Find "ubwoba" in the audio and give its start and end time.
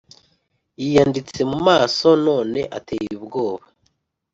3.19-3.65